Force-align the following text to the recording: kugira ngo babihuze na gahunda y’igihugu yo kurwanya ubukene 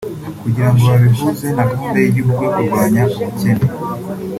kugira 0.41 0.67
ngo 0.71 0.83
babihuze 0.91 1.47
na 1.57 1.63
gahunda 1.71 1.97
y’igihugu 1.99 2.39
yo 2.45 2.51
kurwanya 2.55 3.03
ubukene 3.17 3.65